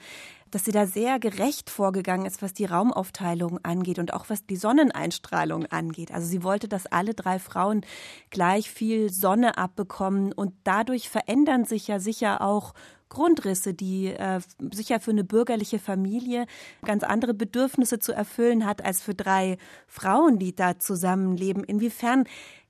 [0.53, 4.57] dass sie da sehr gerecht vorgegangen ist, was die Raumaufteilung angeht und auch was die
[4.57, 6.13] Sonneneinstrahlung angeht.
[6.13, 7.85] Also sie wollte, dass alle drei Frauen
[8.31, 12.75] gleich viel Sonne abbekommen und dadurch verändern sich ja sicher auch
[13.09, 14.41] Grundrisse, die äh,
[14.73, 16.47] sicher für eine bürgerliche Familie
[16.83, 21.65] ganz andere Bedürfnisse zu erfüllen hat als für drei Frauen, die da zusammenleben.
[21.65, 22.25] Inwiefern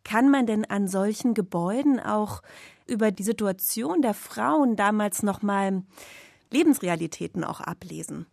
[0.04, 2.42] kann man denn an solchen Gebäuden auch
[2.86, 5.82] über die Situation der Frauen damals noch mal
[6.52, 8.26] Lebensrealitäten auch ablesen?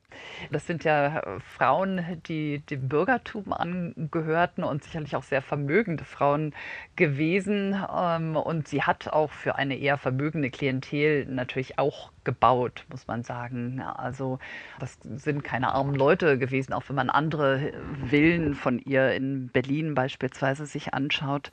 [0.52, 6.54] Das sind ja äh, Frauen, die dem Bürgertum angehörten und sicherlich auch sehr vermögende Frauen
[6.96, 7.76] gewesen.
[7.96, 13.24] Ähm, und sie hat auch für eine eher vermögende Klientel natürlich auch gebaut, muss man
[13.24, 13.82] sagen.
[13.82, 14.40] Also
[14.80, 17.74] das sind keine armen Leute gewesen, auch wenn man andere
[18.08, 21.52] Villen von ihr in Berlin beispielsweise sich anschaut.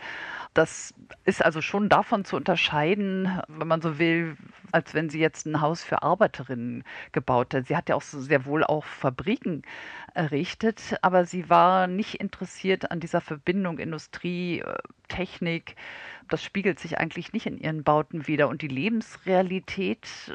[0.54, 4.36] Das ist also schon davon zu unterscheiden, wenn man so will,
[4.72, 7.66] als wenn sie jetzt ein Haus für Arbeiterinnen gebaut hat.
[7.66, 9.62] Sie hat ja auch sehr wohl auch Fabriken
[10.14, 14.76] errichtet, aber sie war nicht interessiert an dieser Verbindung Industrie, äh,
[15.08, 15.76] Technik.
[16.28, 18.48] Das spiegelt sich eigentlich nicht in ihren Bauten wieder.
[18.48, 20.32] Und die Lebensrealität äh,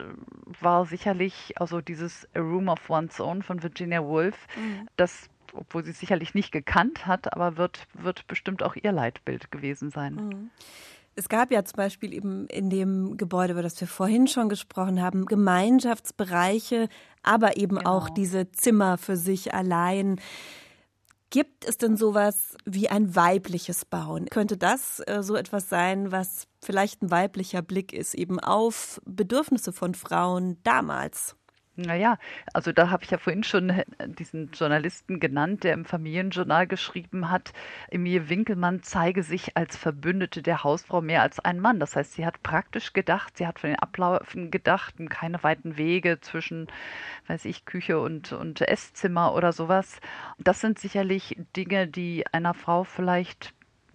[0.61, 4.87] war sicherlich, also dieses A Room of One's Own von Virginia Woolf, mhm.
[4.95, 9.51] das obwohl sie es sicherlich nicht gekannt hat, aber wird, wird bestimmt auch ihr Leitbild
[9.51, 10.15] gewesen sein.
[10.15, 10.49] Mhm.
[11.15, 15.01] Es gab ja zum Beispiel eben in dem Gebäude, über das wir vorhin schon gesprochen
[15.01, 16.87] haben, Gemeinschaftsbereiche,
[17.21, 17.89] aber eben genau.
[17.89, 20.21] auch diese Zimmer für sich allein.
[21.29, 24.25] Gibt es denn sowas wie ein weibliches Bauen?
[24.25, 29.71] Könnte das äh, so etwas sein, was vielleicht ein weiblicher Blick ist, eben auf Bedürfnisse
[29.71, 31.35] von Frauen damals?
[31.77, 32.17] Naja,
[32.53, 37.31] also da habe ich ja vorhin schon äh, diesen Journalisten genannt, der im Familienjournal geschrieben
[37.31, 37.53] hat,
[37.89, 41.79] Emilie Winkelmann zeige sich als Verbündete der Hausfrau mehr als ein Mann.
[41.79, 45.77] Das heißt, sie hat praktisch gedacht, sie hat von den Abläufen gedacht und keine weiten
[45.77, 46.67] Wege zwischen,
[47.27, 50.01] weiß ich, Küche und, und Esszimmer oder sowas.
[50.39, 53.53] Das sind sicherlich Dinge, die einer Frau vielleicht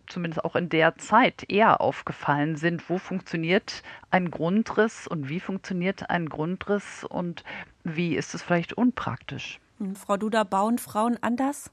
[0.08, 2.88] zumindest auch in der Zeit eher aufgefallen sind.
[2.88, 7.44] Wo funktioniert ein Grundriss und wie funktioniert ein Grundriss und
[7.84, 9.60] wie ist es vielleicht unpraktisch?
[9.78, 11.70] Hm, Frau Duda, bauen Frauen anders?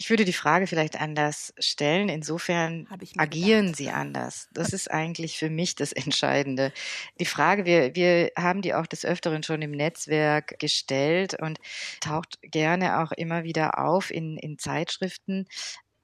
[0.00, 2.08] ich würde die Frage vielleicht anders stellen.
[2.08, 2.86] Insofern
[3.18, 3.76] agieren gedacht.
[3.76, 4.48] sie anders.
[4.54, 6.72] Das ist eigentlich für mich das Entscheidende.
[7.20, 11.58] Die Frage, wir, wir haben die auch des Öfteren schon im Netzwerk gestellt und
[12.00, 15.46] taucht gerne auch immer wieder auf in, in Zeitschriften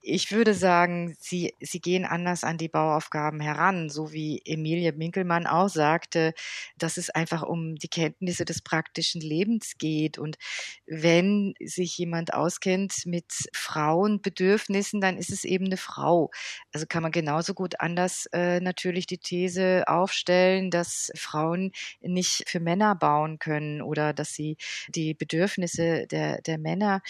[0.09, 5.49] ich würde sagen, sie, sie gehen anders an die Bauaufgaben heran, so wie Emilie Winkelmann
[5.49, 6.33] auch sagte,
[6.79, 10.17] dass es einfach um die Kenntnisse des praktischen Lebens geht.
[10.17, 10.37] Und
[10.87, 16.31] wenn sich jemand auskennt mit Frauenbedürfnissen, dann ist es eben eine Frau.
[16.73, 22.61] Also kann man genauso gut anders äh, natürlich die These aufstellen, dass Frauen nicht für
[22.61, 24.57] Männer bauen können oder dass sie
[24.89, 27.03] die Bedürfnisse der, der Männer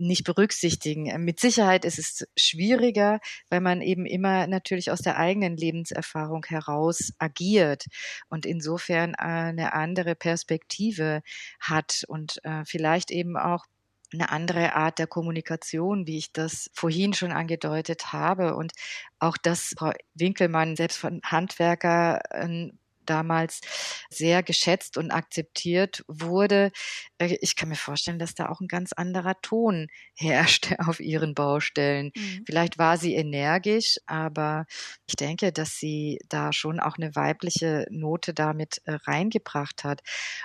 [0.00, 1.06] nicht berücksichtigen.
[1.06, 6.44] Äh, mit Sicherheit ist es schwieriger, weil man eben immer natürlich aus der eigenen Lebenserfahrung
[6.46, 7.86] heraus agiert
[8.28, 11.22] und insofern eine andere Perspektive
[11.60, 13.66] hat und äh, vielleicht eben auch
[14.12, 18.56] eine andere Art der Kommunikation, wie ich das vorhin schon angedeutet habe.
[18.56, 18.72] Und
[19.18, 22.78] auch dass Frau Winkelmann selbst von Handwerkern
[23.10, 23.60] damals
[24.08, 26.70] sehr geschätzt und akzeptiert wurde.
[27.18, 31.34] Äh, ich kann mir vorstellen, dass da auch ein ganz anderer Ton herrschte auf ihren
[31.34, 32.12] Baustellen.
[32.14, 32.44] Mhm.
[32.46, 34.66] Vielleicht war sie energisch, aber
[35.06, 40.00] ich denke, dass sie da schon auch eine weibliche Note damit äh, reingebracht hat.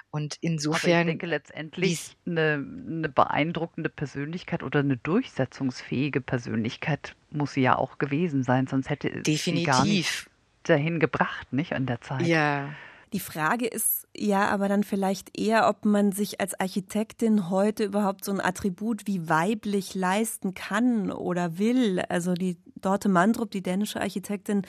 [0.10, 0.92] Und insofern.
[0.92, 7.78] Aber ich denke letztendlich eine, eine beeindruckende Persönlichkeit oder eine durchsetzungsfähige Persönlichkeit muss sie ja
[7.78, 9.44] auch gewesen sein, sonst hätte Definitiv.
[9.44, 10.30] sie gar nicht
[10.70, 12.26] dahin gebracht, nicht an der Zeit.
[12.28, 12.70] Ja.
[13.14, 18.26] Die Frage ist ja aber dann vielleicht eher, ob man sich als Architektin heute überhaupt
[18.26, 22.02] so ein Attribut wie weiblich leisten kann oder will.
[22.10, 24.64] Also die Dorte Mandrup, die dänische Architektin,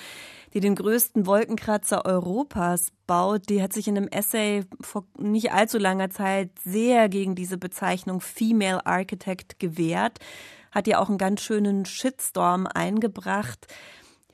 [0.55, 5.79] die den größten Wolkenkratzer Europas baut, die hat sich in einem Essay vor nicht allzu
[5.79, 10.21] langer Zeit sehr gegen diese Bezeichnung Female Architect gewehrt,
[10.71, 13.67] hat ja auch einen ganz schönen Shitstorm eingebracht.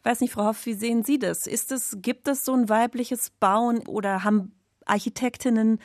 [0.02, 1.46] Ich weiß nicht, Frau Hoff, wie sehen Sie das?
[1.46, 4.52] Ist es, gibt es so ein weibliches Bauen oder haben
[4.84, 5.78] Architektinnen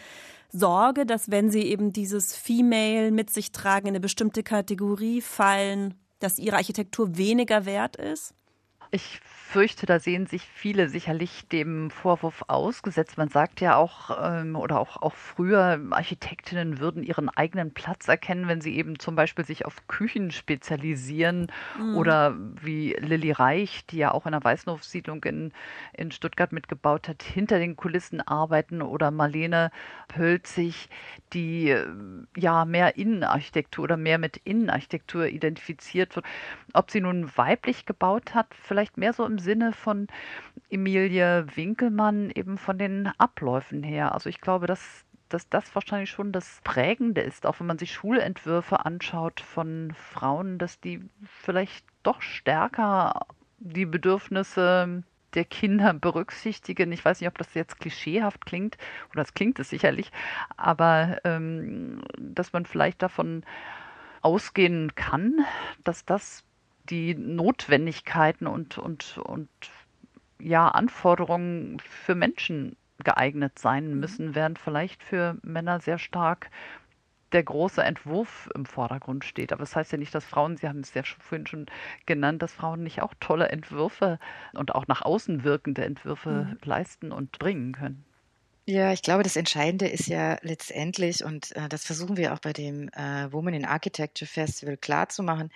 [0.52, 5.94] Sorge, dass wenn sie eben dieses Female mit sich tragen, in eine bestimmte Kategorie fallen,
[6.18, 8.34] dass ihre Architektur weniger wert ist?
[8.92, 13.18] Ich fürchte, da sehen sich viele sicherlich dem Vorwurf ausgesetzt.
[13.18, 18.50] Man sagt ja auch, ähm, oder auch, auch früher, Architektinnen würden ihren eigenen Platz erkennen,
[18.50, 21.48] wenn sie eben zum Beispiel sich auf Küchen spezialisieren
[21.80, 21.96] mhm.
[21.96, 25.54] oder wie Lilly Reich, die ja auch in der Weißenhof-Siedlung in,
[25.94, 29.72] in Stuttgart mitgebaut hat, hinter den Kulissen arbeiten oder Marlene
[30.10, 30.90] Pölzig,
[31.34, 31.88] die äh,
[32.36, 36.26] ja mehr Innenarchitektur oder mehr mit Innenarchitektur identifiziert wird.
[36.74, 40.08] Ob sie nun weiblich gebaut hat, vielleicht mehr so im Sinne von
[40.70, 44.14] Emilie Winkelmann, eben von den Abläufen her.
[44.14, 47.94] Also ich glaube, dass dass das wahrscheinlich schon das Prägende ist, auch wenn man sich
[47.94, 53.26] Schulentwürfe anschaut von Frauen, dass die vielleicht doch stärker
[53.60, 55.04] die Bedürfnisse
[55.34, 56.92] der Kinder berücksichtigen.
[56.92, 58.78] Ich weiß nicht, ob das jetzt klischeehaft klingt,
[59.12, 60.12] oder das klingt es sicherlich,
[60.56, 63.44] aber ähm, dass man vielleicht davon
[64.22, 65.46] ausgehen kann,
[65.84, 66.44] dass das
[66.90, 69.50] die Notwendigkeiten und, und, und
[70.40, 74.00] ja, Anforderungen für Menschen geeignet sein mhm.
[74.00, 76.50] müssen, während vielleicht für Männer sehr stark
[77.34, 79.52] der große Entwurf im Vordergrund steht.
[79.52, 81.66] Aber das heißt ja nicht, dass Frauen, Sie haben es ja vorhin schon
[82.06, 84.18] genannt, dass Frauen nicht auch tolle Entwürfe
[84.54, 86.58] und auch nach außen wirkende Entwürfe mhm.
[86.64, 88.06] leisten und bringen können.
[88.70, 92.52] Ja, ich glaube, das Entscheidende ist ja letztendlich, und äh, das versuchen wir auch bei
[92.52, 95.54] dem äh, Women in Architecture Festival klarzumachen,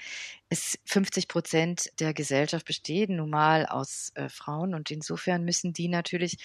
[0.49, 5.89] ist 50 Prozent der Gesellschaft bestehen nun mal aus äh, Frauen und insofern müssen die
[5.89, 6.37] natürlich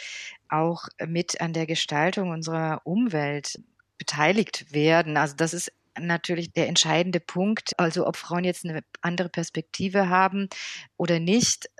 [0.48, 3.60] auch mit an der Gestaltung unserer Umwelt
[3.96, 5.16] beteiligt werden.
[5.16, 7.78] Also das ist natürlich der entscheidende Punkt.
[7.78, 10.48] Also ob Frauen jetzt eine andere Perspektive haben
[10.96, 11.70] oder nicht,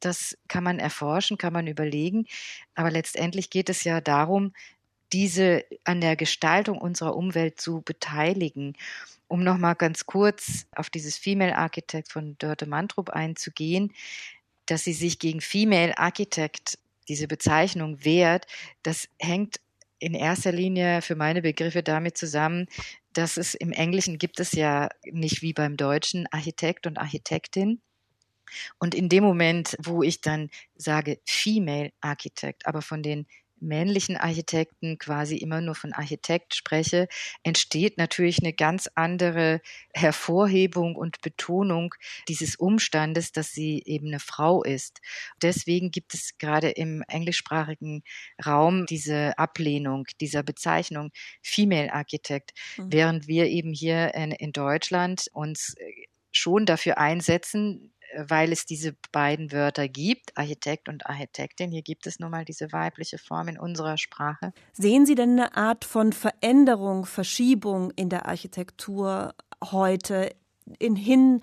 [0.00, 2.26] das kann man erforschen, kann man überlegen.
[2.74, 4.52] Aber letztendlich geht es ja darum,
[5.12, 8.76] diese an der Gestaltung unserer Umwelt zu beteiligen.
[9.28, 13.92] Um nochmal ganz kurz auf dieses Female Architect von Dörte Mantrup einzugehen,
[14.66, 18.46] dass sie sich gegen Female Architect diese Bezeichnung wehrt,
[18.82, 19.60] das hängt
[19.98, 22.66] in erster Linie für meine Begriffe damit zusammen,
[23.12, 27.80] dass es im Englischen gibt es ja nicht wie beim Deutschen Architekt und Architektin,
[28.78, 33.26] und in dem Moment, wo ich dann sage Female Architect, aber von den
[33.60, 37.08] männlichen Architekten quasi immer nur von Architekt spreche,
[37.42, 39.60] entsteht natürlich eine ganz andere
[39.94, 41.94] Hervorhebung und Betonung
[42.28, 45.00] dieses Umstandes, dass sie eben eine Frau ist.
[45.42, 48.02] Deswegen gibt es gerade im englischsprachigen
[48.44, 51.10] Raum diese Ablehnung dieser Bezeichnung
[51.42, 52.92] Female Architect, mhm.
[52.92, 55.74] während wir eben hier in, in Deutschland uns
[56.36, 61.70] schon dafür einsetzen, weil es diese beiden Wörter gibt, Architekt und Architektin.
[61.70, 64.52] Hier gibt es nun mal diese weibliche Form in unserer Sprache.
[64.72, 70.34] Sehen Sie denn eine Art von Veränderung, Verschiebung in der Architektur heute
[70.78, 71.40] in hin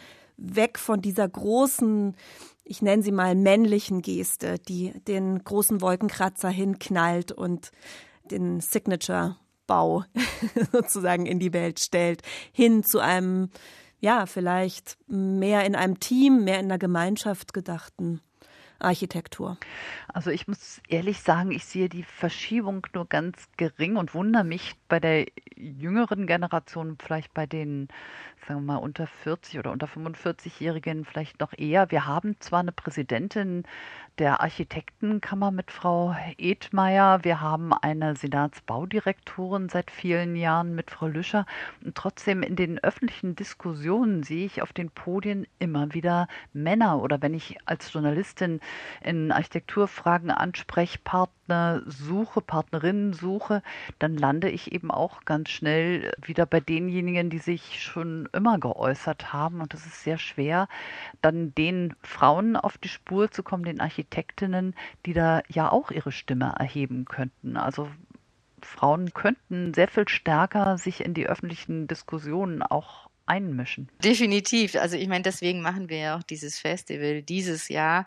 [0.75, 2.15] von dieser großen,
[2.63, 7.71] ich nenne sie mal männlichen Geste, die den großen Wolkenkratzer hinknallt und
[8.25, 10.05] den Signature-Bau
[10.71, 13.49] sozusagen in die Welt stellt, hin zu einem
[14.03, 18.19] ja, vielleicht mehr in einem Team, mehr in einer Gemeinschaft gedachten
[18.79, 19.57] Architektur?
[20.09, 24.75] Also ich muss ehrlich sagen, ich sehe die Verschiebung nur ganz gering und wundere mich
[24.89, 27.87] bei der jüngeren Generation, vielleicht bei den,
[28.45, 31.89] sagen wir mal, unter 40 oder unter 45-Jährigen vielleicht noch eher.
[31.89, 33.63] Wir haben zwar eine Präsidentin
[34.19, 37.23] der Architektenkammer mit Frau Edmeier.
[37.23, 41.47] Wir haben eine Senatsbaudirektorin seit vielen Jahren mit Frau Lüscher.
[41.83, 47.21] Und trotzdem in den öffentlichen Diskussionen sehe ich auf den Podien immer wieder Männer oder
[47.23, 48.59] wenn ich als Journalistin
[49.01, 53.63] in Architekturfragen Ansprechpartner suche, Partnerinnen suche,
[53.97, 59.33] dann lande ich eben auch ganz schnell wieder bei denjenigen, die sich schon immer geäußert
[59.33, 59.61] haben.
[59.61, 60.67] Und es ist sehr schwer,
[61.21, 64.75] dann den Frauen auf die Spur zu kommen, den Architekten Architektinnen,
[65.05, 67.57] die da ja auch ihre Stimme erheben könnten.
[67.57, 67.89] Also
[68.61, 73.89] Frauen könnten sehr viel stärker sich in die öffentlichen Diskussionen auch einmischen.
[74.03, 74.75] Definitiv.
[74.75, 78.05] Also ich meine, deswegen machen wir ja auch dieses Festival dieses Jahr.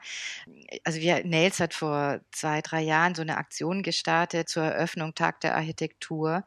[0.85, 5.41] Also wir, Nails hat vor zwei, drei Jahren so eine Aktion gestartet zur Eröffnung Tag
[5.41, 6.45] der Architektur.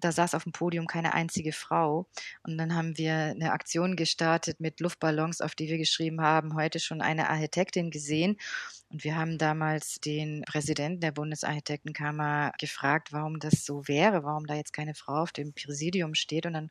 [0.00, 2.06] Da saß auf dem Podium keine einzige Frau.
[2.42, 6.78] Und dann haben wir eine Aktion gestartet mit Luftballons, auf die wir geschrieben haben, heute
[6.78, 8.36] schon eine Architektin gesehen.
[8.90, 14.54] Und wir haben damals den Präsidenten der Bundesarchitektenkammer gefragt, warum das so wäre, warum da
[14.54, 16.70] jetzt keine Frau auf dem Präsidium steht und dann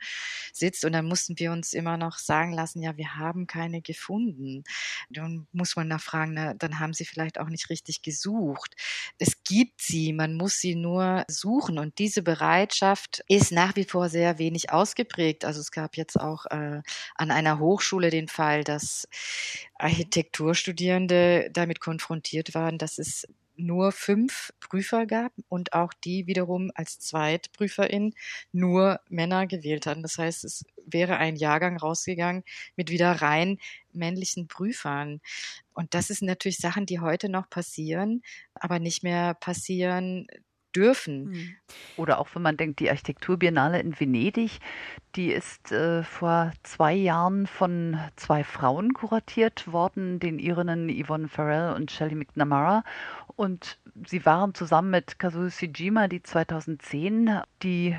[0.51, 0.83] sitzt.
[0.83, 4.65] Und dann mussten wir uns immer noch sagen lassen, ja, wir haben keine gefunden.
[5.09, 8.75] Dann muss man nachfragen, na, dann haben sie vielleicht auch nicht richtig gesucht.
[9.17, 11.79] Es gibt sie, man muss sie nur suchen.
[11.79, 15.45] Und diese Bereitschaft ist nach wie vor sehr wenig ausgeprägt.
[15.45, 16.81] Also es gab jetzt auch äh,
[17.15, 19.07] an einer Hochschule den Fall, dass
[19.79, 23.25] Architekturstudierende damit konfrontiert waren, dass es
[23.59, 28.13] nur fünf Prüfer gab und auch die wiederum als Zweitprüferin
[28.51, 30.01] nur Männer gewählt hatten.
[30.01, 32.43] Das heißt, es wäre ein Jahrgang rausgegangen
[32.75, 33.59] mit wieder rein
[33.91, 35.19] männlichen Prüfern.
[35.73, 38.23] Und das sind natürlich Sachen, die heute noch passieren,
[38.53, 40.27] aber nicht mehr passieren
[40.75, 41.29] dürfen.
[41.29, 41.55] Mhm.
[41.97, 44.59] Oder auch wenn man denkt, die Architekturbiennale in Venedig,
[45.15, 51.73] die ist äh, vor zwei Jahren von zwei Frauen kuratiert worden, den Irinnen Yvonne Farrell
[51.73, 52.83] und Shelley McNamara.
[53.35, 57.95] Und sie waren zusammen mit Kazuo Sijima, die 2010 die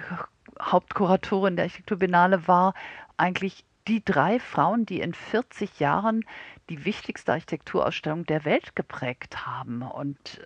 [0.61, 2.75] Hauptkuratorin der Architekturbiennale war,
[3.17, 6.25] eigentlich die drei Frauen, die in 40 Jahren
[6.69, 9.83] die wichtigste Architekturausstellung der Welt geprägt haben.
[9.83, 10.41] Und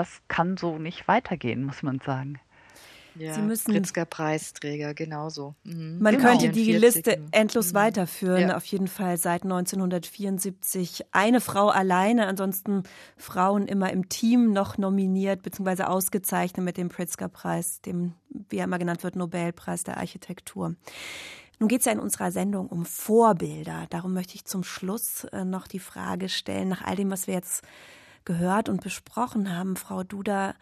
[0.00, 2.40] das kann so nicht weitergehen, muss man sagen.
[3.16, 5.54] Ja, Sie müssen Pritzker Preisträger, genauso.
[5.64, 5.98] Mhm.
[6.00, 6.28] Man genau.
[6.28, 7.76] könnte die Liste endlos mhm.
[7.76, 8.56] weiterführen, ja.
[8.56, 11.04] auf jeden Fall seit 1974.
[11.12, 12.84] Eine Frau alleine, ansonsten
[13.18, 15.82] Frauen immer im Team noch nominiert bzw.
[15.82, 18.14] ausgezeichnet mit dem Pritzker Preis, dem,
[18.48, 20.76] wie er immer genannt wird, Nobelpreis der Architektur.
[21.58, 23.86] Nun geht es ja in unserer Sendung um Vorbilder.
[23.90, 27.34] Darum möchte ich zum Schluss äh, noch die Frage stellen, nach all dem, was wir
[27.34, 27.64] jetzt
[28.24, 30.54] gehört und besprochen haben, Frau Duda,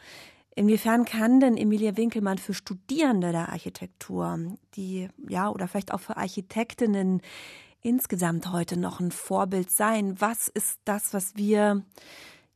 [0.54, 4.38] inwiefern kann denn Emilia Winkelmann für Studierende der Architektur,
[4.74, 7.22] die ja oder vielleicht auch für Architektinnen
[7.80, 10.20] insgesamt heute noch ein Vorbild sein?
[10.20, 11.84] Was ist das, was wir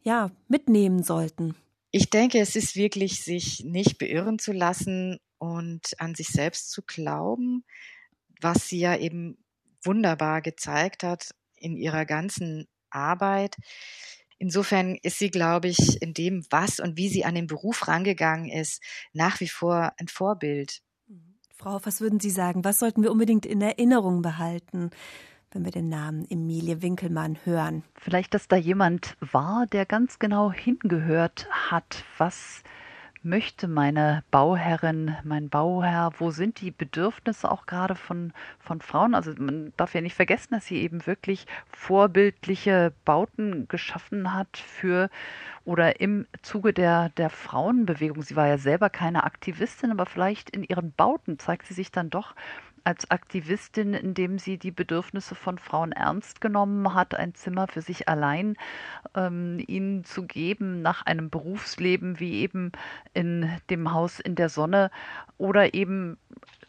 [0.03, 1.55] ja mitnehmen sollten?
[1.90, 6.82] Ich denke, es ist wirklich, sich nicht beirren zu lassen und an sich selbst zu
[6.82, 7.64] glauben,
[8.40, 9.36] was sie ja eben
[9.84, 13.57] wunderbar gezeigt hat in ihrer ganzen Arbeit.
[14.43, 18.51] Insofern ist sie, glaube ich, in dem, was und wie sie an den Beruf rangegangen
[18.51, 18.82] ist,
[19.12, 20.82] nach wie vor ein Vorbild.
[21.55, 22.64] Frau, was würden Sie sagen?
[22.64, 24.90] Was sollten wir unbedingt in Erinnerung behalten,
[25.53, 27.84] wenn wir den Namen Emilie Winkelmann hören?
[27.95, 32.64] Vielleicht, dass da jemand war, der ganz genau hingehört hat, was
[33.25, 39.14] möchte meine Bauherrin, mein Bauherr, wo sind die Bedürfnisse auch gerade von, von Frauen?
[39.14, 45.09] Also man darf ja nicht vergessen, dass sie eben wirklich vorbildliche Bauten geschaffen hat für
[45.64, 48.23] oder im Zuge der, der Frauenbewegung.
[48.23, 52.11] Sie war ja selber keine Aktivistin, aber vielleicht in ihren Bauten zeigt sie sich dann
[52.11, 52.35] doch
[52.85, 58.09] als Aktivistin, indem sie die Bedürfnisse von Frauen ernst genommen hat, ein Zimmer für sich
[58.09, 58.57] allein
[59.14, 62.72] ähm, ihnen zu geben nach einem Berufsleben wie eben
[63.14, 64.91] in dem Haus in der Sonne
[65.39, 66.18] oder eben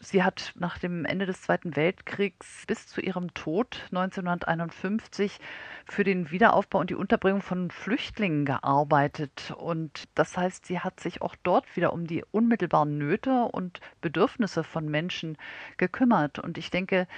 [0.04, 5.40] Sie hat nach dem Ende des Zweiten Weltkriegs bis zu ihrem Tod 1951
[5.86, 9.54] für den Wiederaufbau und die Unterbringung von Flüchtlingen gearbeitet.
[9.56, 14.62] Und das heißt, sie hat sich auch dort wieder um die unmittelbaren Nöte und Bedürfnisse
[14.62, 15.38] von Menschen
[15.78, 16.38] gekümmert.
[16.38, 17.08] Und ich denke,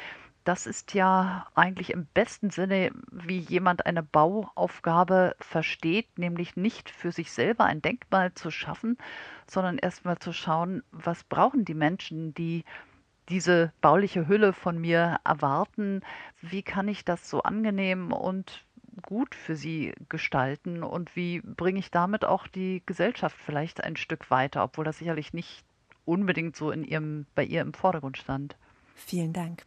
[0.46, 7.10] das ist ja eigentlich im besten Sinne, wie jemand eine Bauaufgabe versteht, nämlich nicht für
[7.10, 8.96] sich selber ein Denkmal zu schaffen,
[9.48, 12.64] sondern erstmal zu schauen, was brauchen die Menschen, die
[13.28, 16.02] diese bauliche Hülle von mir erwarten,
[16.40, 18.64] wie kann ich das so angenehm und
[19.02, 24.30] gut für sie gestalten und wie bringe ich damit auch die Gesellschaft vielleicht ein Stück
[24.30, 25.64] weiter, obwohl das sicherlich nicht
[26.04, 28.56] unbedingt so in ihrem, bei ihr im Vordergrund stand.
[28.94, 29.66] Vielen Dank.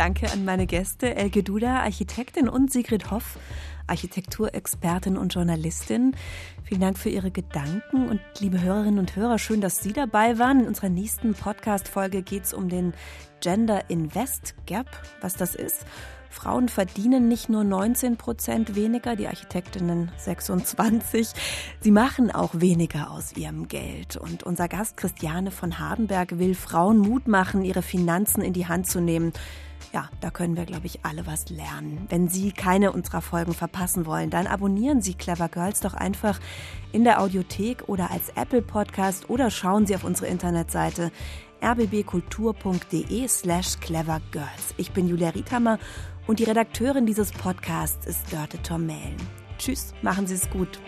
[0.00, 3.38] Danke an meine Gäste Elke Duda, Architektin und Sigrid Hoff,
[3.86, 6.16] Architekturexpertin und Journalistin.
[6.64, 10.60] Vielen Dank für Ihre Gedanken und liebe Hörerinnen und Hörer, schön, dass Sie dabei waren.
[10.60, 12.94] In unserer nächsten Podcast-Folge geht es um den
[13.42, 14.86] Gender Invest Gap,
[15.20, 15.84] was das ist.
[16.30, 21.28] Frauen verdienen nicht nur 19 Prozent weniger, die Architektinnen 26.
[21.80, 24.16] Sie machen auch weniger aus ihrem Geld.
[24.16, 28.86] Und unser Gast Christiane von Hardenberg will Frauen Mut machen, ihre Finanzen in die Hand
[28.86, 29.34] zu nehmen
[29.92, 32.06] ja, da können wir, glaube ich, alle was lernen.
[32.08, 36.38] Wenn Sie keine unserer Folgen verpassen wollen, dann abonnieren Sie Clever Girls doch einfach
[36.92, 41.10] in der Audiothek oder als Apple Podcast oder schauen Sie auf unsere Internetseite
[41.62, 44.74] rbbkultur.de slash clevergirls.
[44.76, 45.78] Ich bin Julia Riethammer
[46.26, 49.16] und die Redakteurin dieses Podcasts ist Dörte Tormälen.
[49.58, 50.80] Tschüss, machen Sie es gut.